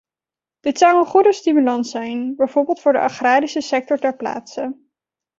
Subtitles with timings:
[0.59, 4.77] Dit zou een goede stimulans zijn, bijvoorbeeld voor de agrarische sector ter plaatse.